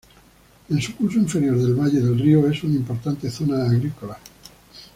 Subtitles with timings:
[0.69, 4.17] En su curso inferior del valle del río es una importante zona agrícola.